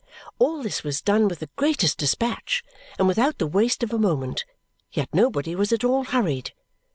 [0.39, 2.63] All this was done with the greatest dispatch
[2.97, 4.45] and without the waste of a moment;
[4.91, 6.53] yet nobody was at all hurried.